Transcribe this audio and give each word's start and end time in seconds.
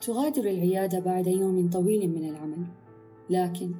تغادر 0.00 0.50
العيادة 0.50 0.98
بعد 0.98 1.26
يوم 1.26 1.70
طويل 1.70 2.10
من 2.10 2.28
العمل 2.28 2.66
لكن 3.30 3.74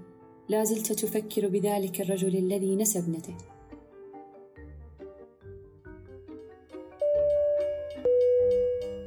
لا 0.48 0.64
زلت 0.64 0.92
تفكر 0.92 1.48
بذلك 1.48 2.00
الرجل 2.00 2.36
الذي 2.36 2.76
نسى 2.76 2.98
ابنته. 2.98 3.36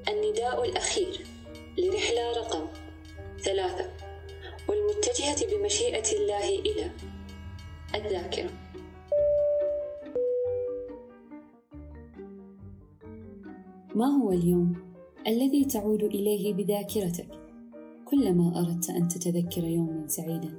النداء 0.08 0.70
الأخير 0.70 1.26
لرحلة 1.78 2.32
رقم 2.38 2.68
ثلاثة 3.40 3.90
والمتجهة 4.70 5.58
بمشيئة 5.58 6.18
الله 6.18 6.50
إلى 6.60 6.92
الذاكرة. 7.96 8.50
ما 13.96 14.06
هو 14.06 14.32
اليوم؟ 14.32 14.93
الذي 15.28 15.66
تعود 15.66 16.04
إليه 16.04 16.54
بذاكرتك 16.54 17.28
كلما 18.06 18.60
أردت 18.60 18.90
أن 18.90 19.08
تتذكر 19.08 19.64
يوما 19.64 20.08
سعيدا؟ 20.08 20.54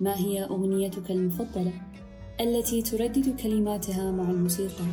ما 0.00 0.16
هي 0.16 0.44
أغنيتك 0.44 1.10
المفضلة 1.10 1.72
التي 2.40 2.82
تردد 2.82 3.40
كلماتها 3.40 4.10
مع 4.10 4.30
الموسيقى 4.30 4.84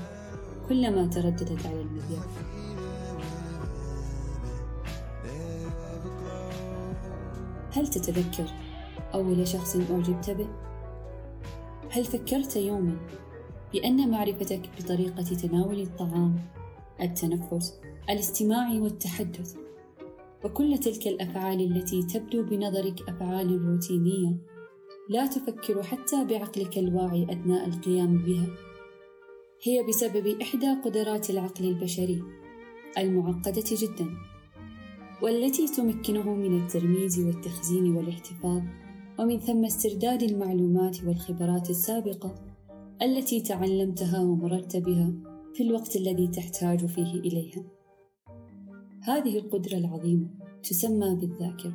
كلما 0.69 1.07
ترددت 1.07 1.65
على 1.65 1.81
المذياع؟ 1.81 2.23
هل 7.71 7.87
تتذكر 7.87 8.53
أول 9.13 9.47
شخص 9.47 9.75
أعجبت 9.75 10.29
به؟ 10.29 10.47
هل 11.89 12.05
فكرت 12.05 12.55
يوما 12.55 12.97
بأن 13.73 14.09
معرفتك 14.11 14.69
بطريقة 14.79 15.23
تناول 15.23 15.81
الطعام، 15.81 16.35
التنفس، 17.01 17.73
الاستماع 18.09 18.71
والتحدث 18.71 19.55
وكل 20.45 20.77
تلك 20.77 21.07
الأفعال 21.07 21.61
التي 21.61 22.03
تبدو 22.03 22.43
بنظرك 22.43 23.09
أفعال 23.09 23.61
روتينية 23.61 24.37
لا 25.09 25.27
تفكر 25.27 25.83
حتى 25.83 26.25
بعقلك 26.25 26.77
الواعي 26.77 27.23
أثناء 27.23 27.67
القيام 27.67 28.17
بها 28.17 28.47
هي 29.63 29.83
بسبب 29.83 30.27
إحدى 30.41 30.67
قدرات 30.85 31.29
العقل 31.29 31.65
البشري 31.65 32.23
المعقدة 32.97 33.63
جدا 33.71 34.07
والتي 35.21 35.67
تمكنه 35.67 36.33
من 36.35 36.57
الترميز 36.57 37.19
والتخزين 37.19 37.95
والاحتفاظ 37.95 38.61
ومن 39.19 39.39
ثم 39.39 39.65
استرداد 39.65 40.23
المعلومات 40.23 41.03
والخبرات 41.03 41.69
السابقة 41.69 42.35
التي 43.01 43.41
تعلمتها 43.41 44.19
ومررت 44.19 44.77
بها 44.77 45.13
في 45.53 45.63
الوقت 45.63 45.95
الذي 45.95 46.27
تحتاج 46.27 46.85
فيه 46.85 47.19
إليها. 47.19 47.63
هذه 49.03 49.39
القدرة 49.39 49.77
العظيمة 49.77 50.27
تسمى 50.63 51.15
بالذاكرة. 51.15 51.73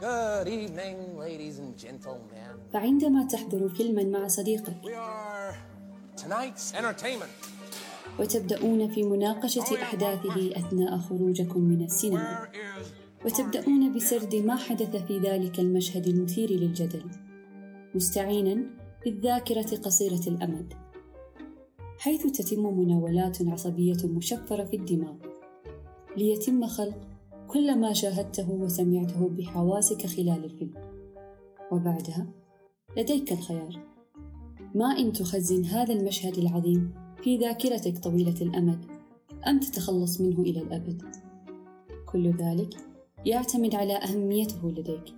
Good 0.00 0.48
evening, 0.48 1.18
ladies 1.18 1.58
and 1.58 1.84
gentlemen. 1.84 2.70
فعندما 2.72 3.24
تحضر 3.24 3.68
فيلما 3.68 4.04
مع 4.04 4.28
صديقك 4.28 4.76
We 4.82 4.88
are 4.88 5.54
tonight's 6.20 6.74
entertainment. 6.74 7.56
وتبدأون 8.20 8.88
في 8.88 9.02
مناقشة 9.02 9.82
أحداثه 9.82 10.56
أثناء 10.56 10.98
خروجكم 10.98 11.60
من 11.60 11.84
السينما 11.84 12.48
وتبدأون 13.24 13.94
بسرد 13.94 14.34
ما 14.34 14.56
حدث 14.56 14.96
في 14.96 15.18
ذلك 15.18 15.58
المشهد 15.58 16.06
المثير 16.06 16.50
للجدل 16.50 17.04
مستعينا 17.94 18.64
بالذاكرة 19.04 19.76
قصيرة 19.76 20.26
الأمد 20.26 20.74
حيث 21.98 22.22
تتم 22.26 22.78
مناولات 22.78 23.38
عصبية 23.42 24.06
مشفرة 24.06 24.64
في 24.64 24.76
الدماغ 24.76 25.35
ليتم 26.16 26.66
خلق 26.66 27.08
كل 27.48 27.78
ما 27.78 27.92
شاهدته 27.92 28.50
وسمعته 28.50 29.28
بحواسك 29.28 30.06
خلال 30.06 30.44
الفيلم. 30.44 30.74
وبعدها 31.72 32.26
لديك 32.96 33.32
الخيار. 33.32 33.80
ما 34.74 34.98
إن 34.98 35.12
تخزن 35.12 35.64
هذا 35.64 35.94
المشهد 35.94 36.38
العظيم 36.38 36.94
في 37.22 37.36
ذاكرتك 37.36 37.98
طويلة 37.98 38.40
الأمد 38.40 38.84
أم 39.46 39.60
تتخلص 39.60 40.20
منه 40.20 40.40
إلى 40.40 40.60
الأبد. 40.62 41.02
كل 42.06 42.30
ذلك 42.30 42.76
يعتمد 43.24 43.74
على 43.74 43.96
أهميته 43.96 44.70
لديك. 44.70 45.14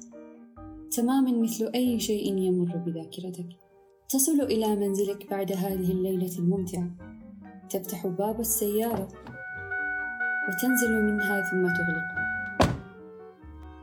تماما 0.91 1.33
مثل 1.33 1.71
أي 1.75 2.01
شيء 2.01 2.39
يمر 2.39 2.77
بذاكرتك. 2.77 3.49
تصل 4.09 4.41
إلى 4.41 4.77
منزلك 4.77 5.31
بعد 5.31 5.53
هذه 5.53 5.93
الليلة 5.93 6.39
الممتعة. 6.39 6.91
تفتح 7.71 8.07
باب 8.07 8.41
السيارة. 8.41 9.09
وتنزل 10.49 11.03
منها 11.03 11.43
ثم 11.51 11.63
تغلقه 11.63 12.29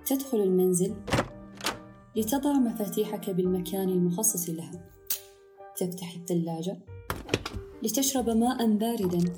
تدخل 0.06 0.38
المنزل 0.38 0.96
لتضع 2.16 2.54
مفاتيحك 2.54 3.30
بالمكان 3.30 3.90
المخصص 3.90 4.50
لها. 4.50 4.90
تفتح 5.78 6.16
الثلاجة 6.16 6.78
لتشرب 7.84 8.30
ماء 8.30 8.72
باردا. 8.72 9.34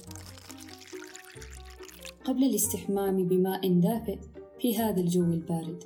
قبل 2.25 2.43
الاستحمام 2.43 3.27
بماء 3.27 3.79
دافئ 3.79 4.19
في 4.59 4.77
هذا 4.77 5.01
الجو 5.01 5.23
البارد. 5.23 5.83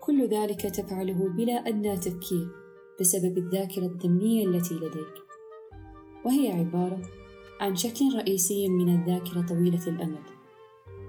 كل 0.00 0.28
ذلك 0.28 0.60
تفعله 0.60 1.28
بلا 1.28 1.52
أدنى 1.52 1.96
تفكير 1.96 2.48
بسبب 3.00 3.38
الذاكرة 3.38 3.86
الضمنيه 3.86 4.46
التي 4.46 4.74
لديك. 4.74 5.14
وهي 6.24 6.52
عبارة 6.52 7.02
عن 7.60 7.76
شكل 7.76 8.16
رئيسي 8.16 8.68
من 8.68 8.94
الذاكرة 8.94 9.46
طويلة 9.48 9.86
الأمد 9.86 10.24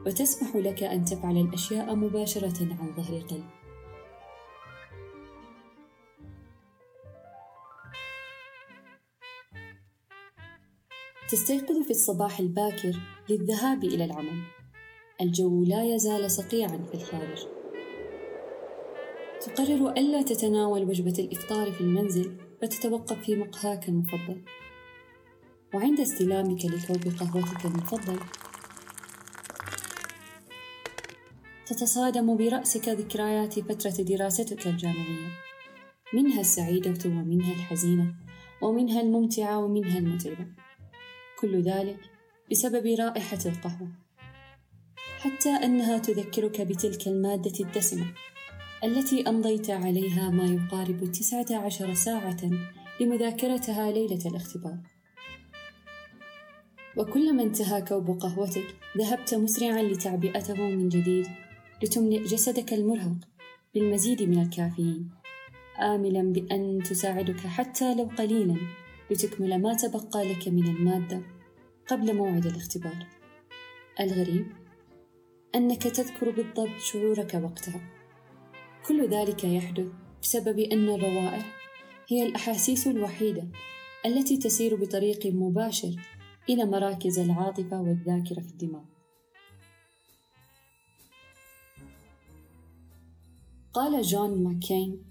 وتسمح 0.06 0.56
لك 0.56 0.84
أن 0.84 1.06
تفعل 1.06 1.38
الأشياء 1.38 1.96
مباشرة 1.96 2.68
عن 2.80 2.94
ظهر 2.97 3.19
قلب 3.19 3.46
تستيقظ 11.30 11.84
في 11.84 11.91
الصباح 11.91 12.40
الباكر 12.40 12.96
للذهاب 13.30 13.84
إلى 13.84 14.06
العمل. 14.06 14.44
الجو 15.22 15.63
لا 15.63 15.96
يزال 15.96 16.31
صقيعا 16.31 16.86
في 16.91 16.94
الخارج. 16.94 17.47
تقرر 19.41 19.91
ألا 19.91 20.22
تتناول 20.22 20.84
وجبة 20.84 21.13
الإفطار 21.19 21.72
في 21.72 21.81
المنزل 21.81 22.38
فتتوقف 22.62 23.19
في 23.19 23.36
مقهاك 23.36 23.90
المفضل. 23.90 24.41
وعند 25.78 26.00
استلامك 26.00 26.66
لكوب 26.66 27.14
قهوتك 27.20 27.66
المفضل. 27.66 28.20
تتصادم 31.66 32.38
برأسك 32.38 32.90
ذكريات 32.90 33.60
فترة 33.60 34.04
دراستك 34.04 34.68
الجامعية. 34.68 35.30
منها 36.14 36.42
السعيدة 36.42 37.00
ومنها 37.06 37.54
الحزينة 37.54 38.16
ومنها 38.62 39.02
الممتعة 39.02 39.58
ومنها 39.58 39.98
المتعبة. 39.98 40.48
كل 41.40 41.62
ذلك 41.62 42.00
بسبب 42.52 42.86
رائحة 43.00 43.40
القهوة. 43.46 43.92
حتى 45.20 45.50
أنها 45.50 45.98
تذكرك 45.98 46.62
بتلك 46.62 47.08
المادة 47.08 47.60
الدسمة 47.60 48.06
التي 48.84 49.30
أمضيت 49.30 49.70
عليها 49.70 50.30
ما 50.30 50.46
يقارب 50.46 51.12
تسعة 51.12 51.66
عشر 51.66 51.94
ساعة 51.94 52.42
لمذاكرتها 53.02 53.92
ليلة 53.92 54.22
الاختبار. 54.26 54.97
وكلما 56.97 57.44
انتهى 57.44 57.81
كوب 57.81 58.19
قهوتك 58.19 58.75
ذهبت 58.97 59.34
مسرعا 59.34 59.81
لتعبئته 59.81 60.53
من 60.53 60.90
جديد 60.90 61.28
لتملئ 61.84 62.24
جسدك 62.24 62.74
المرهق 62.74 63.18
بالمزيد 63.74 64.24
من 64.24 64.41
الكافيين 64.41 65.09
آملا 65.80 66.22
بأن 66.22 66.84
تساعدك 66.84 67.40
حتى 67.40 67.96
لو 67.96 68.09
قليلا 68.18 68.57
لتكمل 69.12 69.62
ما 69.62 69.74
تبقى 69.74 70.34
لك 70.34 70.47
من 70.47 70.68
المادة 70.68 71.22
قبل 71.88 72.16
موعد 72.16 72.46
الاختبار. 72.46 73.07
الغريب 74.00 74.48
أنك 75.56 75.83
تذكر 75.83 76.30
بالضبط 76.30 76.80
شعورك 76.80 77.42
وقتها. 77.44 77.81
كل 78.88 79.10
ذلك 79.10 79.44
يحدث 79.44 79.88
بسبب 80.22 80.60
أن 80.60 80.89
الروائح 80.89 81.56
هي 82.07 82.25
الأحاسيس 82.25 82.88
الوحيدة 82.88 83.48
التي 84.06 84.38
تسير 84.38 84.75
بطريق 84.75 85.25
مباشر 85.25 85.95
إلى 86.50 86.66
مراكز 86.66 87.20
العاطفة 87.20 87.82
والذاكرة 87.82 88.42
في 88.42 88.50
الدماغ. 88.50 88.84
قال 93.74 94.02
جون 94.02 94.44
ماكين 94.44 95.04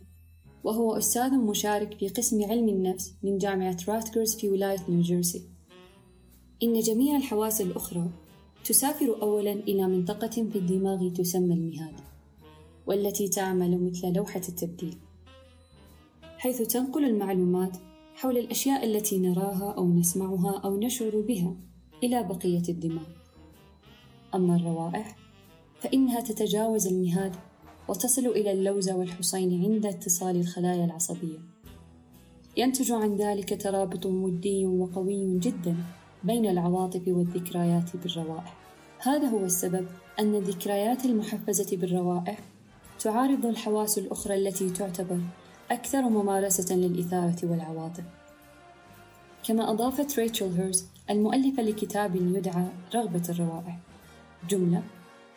وهو 0.65 0.97
أستاذ 0.97 1.31
مشارك 1.31 1.99
في 1.99 2.09
قسم 2.09 2.45
علم 2.45 2.69
النفس 2.69 3.15
من 3.23 3.39
جامعة 3.39 3.77
راتجرز 3.89 4.37
في 4.37 4.51
ولاية 4.51 4.79
نيوجيرسي 4.89 5.49
إن 6.63 6.81
جميع 6.81 7.17
الحواس 7.17 7.61
الأخرى 7.61 8.11
تسافر 8.65 9.23
أولا 9.23 9.53
إلى 9.53 9.87
منطقة 9.87 10.29
في 10.29 10.59
الدماغ 10.59 11.09
تسمى 11.09 11.55
المهاد 11.55 11.95
والتي 12.87 13.29
تعمل 13.29 13.85
مثل 13.85 14.13
لوحة 14.13 14.41
التبديل 14.49 14.97
حيث 16.39 16.63
تنقل 16.63 17.05
المعلومات 17.05 17.77
حول 18.17 18.39
الأشياء 18.39 18.85
التي 18.85 19.19
نراها 19.19 19.75
أو 19.77 19.89
نسمعها 19.89 20.61
أو 20.65 20.81
نشعر 20.81 21.21
بها 21.21 21.57
إلى 22.03 22.23
بقية 22.23 22.63
الدماغ. 22.69 23.07
أما 24.35 24.57
الروائح 24.57 25.17
فإنها 25.81 26.21
تتجاوز 26.21 26.87
المهاد 26.87 27.37
وتصل 27.89 28.27
إلى 28.27 28.53
اللوزة 28.53 28.97
والحصين 28.97 29.65
عند 29.65 29.87
اتصال 29.87 30.37
الخلايا 30.37 30.85
العصبية. 30.85 31.39
ينتج 32.57 32.93
عن 32.93 33.17
ذلك 33.17 33.63
ترابط 33.63 34.07
ودي 34.07 34.67
وقوي 34.67 35.39
جدا 35.39 35.77
بين 36.25 36.47
العواطف 36.47 37.09
والذكريات 37.09 37.97
بالروائح. 37.97 38.57
هذا 38.99 39.29
هو 39.29 39.45
السبب 39.45 39.87
أن 40.19 40.35
الذكريات 40.35 41.05
المحفزة 41.05 41.77
بالروائح 41.77 42.39
تعارض 42.99 43.47
الحواس 43.47 43.99
الأخرى 43.99 44.35
التي 44.35 44.71
تعتبر 44.71 45.21
أكثر 45.71 46.03
ممارسة 46.03 46.77
للإثارة 46.77 47.37
والعواطف. 47.43 48.05
كما 49.49 49.71
أضافت 49.71 50.19
ريتشل 50.19 50.53
هيرز 50.53 50.85
المؤلفة 51.11 51.63
لكتاب 51.63 52.17
يدعى 52.17 52.67
رغبة 52.95 53.23
الروائح. 53.29 53.79
جملة 54.49 54.83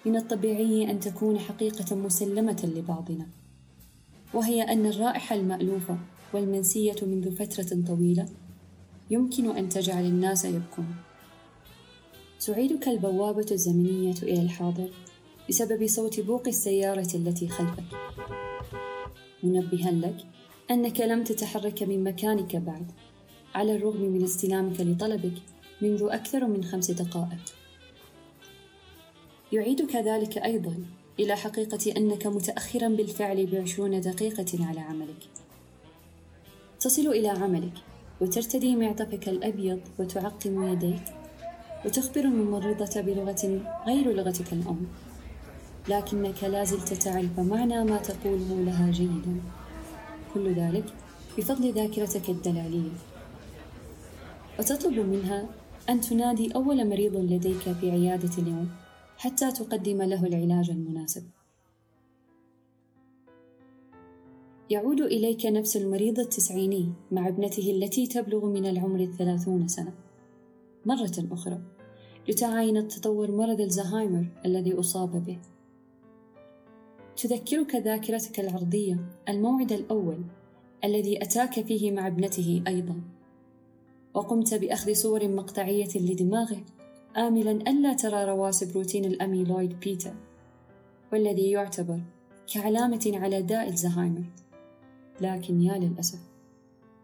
من 0.05 0.15
الطبيعي 0.15 0.91
أن 0.91 0.99
تكون 0.99 1.39
حقيقة 1.39 1.95
مسلمة 1.95 2.71
لبعضنا. 2.75 3.27
وهي 4.33 4.61
أن 4.61 4.85
الرائحة 4.85 5.35
المألوفة 5.35 5.97
والمنسية 6.33 6.95
منذ 7.01 7.35
فترة 7.35 7.83
طويلة 7.87 8.25
يمكن 9.09 9.57
أن 9.57 9.69
تجعل 9.69 10.05
الناس 10.05 10.45
يبكون. 10.45 10.95
تعيدك 12.45 12.87
البوابة 12.87 13.45
الزمنية 13.51 14.15
إلى 14.23 14.41
الحاضر 14.41 14.89
بسبب 15.49 15.87
صوت 15.87 16.19
بوق 16.19 16.47
السيارة 16.47 17.07
التي 17.15 17.47
خلفك. 17.47 17.83
منبها 19.44 19.91
لك 19.91 20.18
أنك 20.71 21.01
لم 21.01 21.24
تتحرك 21.24 21.83
من 21.83 22.03
مكانك 22.03 22.56
بعد 22.56 22.91
على 23.56 23.75
الرغم 23.75 24.01
من 24.01 24.24
استلامك 24.24 24.81
لطلبك 24.81 25.33
منذ 25.81 26.07
أكثر 26.12 26.47
من 26.47 26.63
خمس 26.63 26.91
دقائق. 26.91 27.56
يعيدك 29.51 29.95
ذلك 29.95 30.38
أيضا 30.38 30.75
إلى 31.19 31.36
حقيقة 31.36 31.97
أنك 31.97 32.27
متأخرا 32.27 32.88
بالفعل 32.88 33.45
بعشرون 33.45 34.01
دقيقة 34.01 34.65
على 34.65 34.80
عملك. 34.80 35.30
تصل 36.80 37.07
إلى 37.07 37.27
عملك 37.27 37.74
وترتدي 38.21 38.75
معطفك 38.75 39.30
الأبيض 39.30 39.80
وتعقم 40.00 40.74
يديك 40.74 41.03
وتخبر 41.86 42.21
الممرضة 42.21 43.01
بلغة 43.01 43.62
غير 43.88 44.13
لغتك 44.13 44.53
الأم. 44.53 44.88
لكنك 45.87 46.43
لا 46.43 46.63
زلت 46.63 46.93
تعرف 46.93 47.39
معنى 47.39 47.83
ما 47.83 47.97
تقوله 47.97 48.61
لها 48.61 48.91
جيدا 48.91 49.41
كل 50.33 50.53
ذلك 50.53 50.93
بفضل 51.37 51.73
ذاكرتك 51.73 52.29
الدلالية. 52.29 52.91
وتطلب 54.59 54.99
منها 54.99 55.49
أن 55.89 56.01
تنادي 56.01 56.55
أول 56.55 56.89
مريض 56.89 57.15
لديك 57.15 57.71
في 57.71 57.91
عيادة 57.91 58.37
اليوم 58.37 58.69
حتى 59.17 59.51
تقدم 59.51 60.01
له 60.01 60.25
العلاج 60.25 60.69
المناسب. 60.69 61.23
يعود 64.69 65.01
إليك 65.01 65.45
نفس 65.45 65.77
المريض 65.77 66.19
التسعيني 66.19 66.93
مع 67.11 67.27
ابنته 67.27 67.71
التي 67.71 68.07
تبلغ 68.07 68.45
من 68.45 68.65
العمر 68.65 68.99
الثلاثون 68.99 69.67
سنة. 69.67 69.93
مرة 70.85 71.27
أخرى 71.31 71.61
لتعاين 72.29 72.87
تطور 72.87 73.31
مرض 73.31 73.61
الزهايمر 73.61 74.25
الذي 74.45 74.79
أصاب 74.79 75.25
به. 75.25 75.39
تذكرك 77.19 77.75
ذاكرتك 77.75 78.39
العرضية 78.39 78.98
الموعد 79.30 79.71
الأول 79.71 80.18
الذي 80.83 81.24
أتاك 81.24 81.66
فيه 81.66 81.92
مع 81.92 82.07
ابنته 82.07 82.63
أيضا. 82.68 83.01
وقمت 84.13 84.54
بأخذ 84.54 84.94
صور 84.94 85.27
مقطعية 85.27 85.89
لدماغه 85.95 86.62
آملا 87.18 87.51
ألا 87.51 87.94
ترى 87.94 88.24
رواسب 88.25 88.77
روتين 88.77 89.06
الأميلويد 89.06 89.80
بيتا 89.80 90.16
والذي 91.13 91.51
يعتبر 91.51 92.01
كعلامة 92.54 93.12
على 93.13 93.42
داء 93.42 93.69
الزهايمر. 93.69 94.25
لكن 95.22 95.62
يا 95.62 95.77
للأسف 95.77 96.19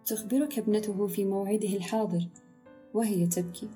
تخبرك 0.06 0.60
ابنته 0.60 1.08
في 1.08 1.26
موعده 1.26 1.70
الحاضر 1.70 2.28
وهي 2.94 3.28
تبكي. 3.28 3.70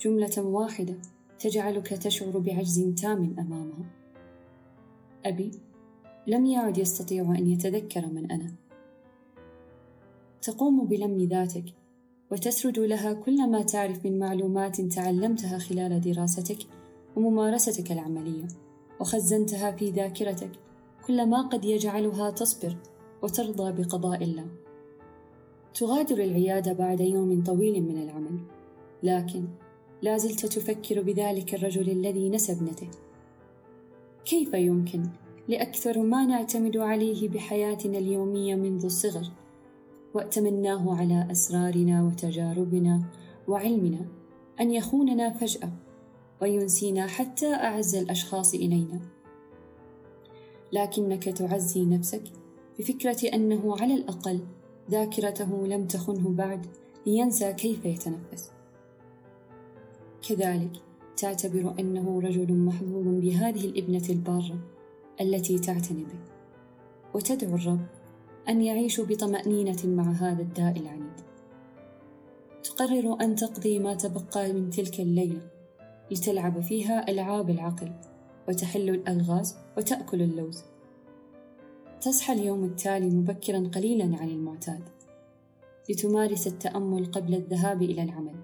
جملة 0.00 0.38
واحدة 0.38 0.94
تجعلك 1.38 1.88
تشعر 1.88 2.38
بعجز 2.38 2.94
تام 3.02 3.36
أمامها. 3.38 3.84
أبي 5.24 5.50
لم 6.26 6.46
يعد 6.46 6.78
يستطيع 6.78 7.22
أن 7.22 7.46
يتذكر 7.46 8.06
من 8.06 8.30
أنا. 8.30 8.52
تقوم 10.42 10.86
بلم 10.86 11.28
ذاتك 11.28 11.64
وتسرد 12.30 12.78
لها 12.78 13.12
كل 13.12 13.50
ما 13.50 13.62
تعرف 13.62 14.06
من 14.06 14.18
معلومات 14.18 14.80
تعلمتها 14.80 15.58
خلال 15.58 16.00
دراستك 16.00 16.58
وممارستك 17.16 17.92
العملية 17.92 18.48
وخزنتها 19.00 19.70
في 19.70 19.90
ذاكرتك 19.90 20.50
كل 21.06 21.26
ما 21.26 21.42
قد 21.42 21.64
يجعلها 21.64 22.30
تصبر 22.30 22.76
وترضى 23.22 23.82
بقضاء 23.82 24.24
الله. 24.24 24.46
تغادر 25.74 26.24
العيادة 26.24 26.72
بعد 26.72 27.00
يوم 27.00 27.42
طويل 27.42 27.82
من 27.82 28.02
العمل 28.02 28.40
لكن 29.02 29.44
لا 30.02 30.16
زلت 30.16 30.46
تفكر 30.46 31.02
بذلك 31.02 31.54
الرجل 31.54 31.90
الذي 31.90 32.28
نسى 32.28 32.52
ابنته. 32.52 32.88
كيف 34.24 34.54
يمكن 34.54 35.02
لأكثر 35.48 36.02
ما 36.02 36.24
نعتمد 36.24 36.76
عليه 36.76 37.28
بحياتنا 37.28 37.98
اليومية 37.98 38.54
منذ 38.54 38.84
الصغر 38.84 39.30
وأتمناه 40.14 40.96
على 40.96 41.28
أسرارنا 41.30 42.04
وتجاربنا 42.04 43.02
وعلمنا 43.48 44.06
أن 44.60 44.70
يخوننا 44.70 45.30
فجأة 45.30 45.72
وينسينا 46.42 47.06
حتى 47.06 47.54
أعز 47.54 47.94
الأشخاص 47.94 48.54
إلينا. 48.54 49.00
لكنك 50.72 51.24
تعزي 51.24 51.84
نفسك 51.84 52.22
بفكرة 52.78 53.28
أنه 53.34 53.76
على 53.80 53.94
الأقل 53.94 54.40
ذاكرته 54.90 55.66
لم 55.66 55.86
تخنه 55.86 56.28
بعد 56.28 56.66
لينسى 57.06 57.52
كيف 57.52 57.84
يتنفس. 57.84 58.50
كذلك 60.28 60.72
تعتبر 61.16 61.74
أنه 61.78 62.20
رجل 62.20 62.52
محظوظ 62.52 63.06
بهذه 63.06 63.64
الإبنة 63.64 64.08
البارة. 64.10 64.58
التي 65.20 65.58
تعتني 65.58 66.04
به. 66.04 66.18
وتدعو 67.14 67.54
الرب 67.54 67.86
أن 68.48 68.62
يعيشوا 68.62 69.04
بطمأنينة 69.04 69.86
مع 69.86 70.12
هذا 70.12 70.42
الداء 70.42 70.76
العنيد. 70.76 71.20
تقرر 72.64 73.20
أن 73.20 73.34
تقضي 73.34 73.78
ما 73.78 73.94
تبقى 73.94 74.52
من 74.52 74.70
تلك 74.70 75.00
الليلة 75.00 75.40
لتلعب 76.10 76.60
فيها 76.60 77.10
ألعاب 77.10 77.50
العقل 77.50 77.92
وتحل 78.48 78.88
الألغاز 78.90 79.56
وتأكل 79.76 80.22
اللوز. 80.22 80.62
تصحى 82.00 82.32
اليوم 82.32 82.64
التالي 82.64 83.10
مبكرا 83.10 83.70
قليلا 83.74 84.04
عن 84.04 84.28
المعتاد 84.28 84.82
لتمارس 85.90 86.46
التأمل 86.46 87.06
قبل 87.06 87.34
الذهاب 87.34 87.82
إلى 87.82 88.02
العمل. 88.02 88.36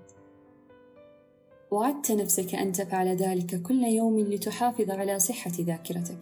وعدت 1.70 2.12
نفسك 2.12 2.54
أن 2.54 2.72
تفعل 2.72 3.16
ذلك 3.16 3.62
كل 3.62 3.82
يوم 3.84 4.18
لتحافظ 4.20 4.90
على 4.90 5.18
صحة 5.18 5.52
ذاكرتك. 5.60 6.18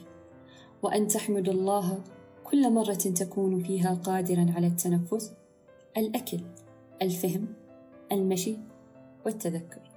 وأن 0.82 1.08
تحمد 1.08 1.48
الله 1.48 2.00
كل 2.44 2.72
مرة 2.72 2.94
تكون 2.94 3.62
فيها 3.62 3.94
قادرا 3.94 4.46
على 4.56 4.66
التنفس 4.66 5.32
الأكل 5.96 6.40
الفهم 7.02 7.46
المشي 8.12 8.56
والتذكر. 9.26 9.89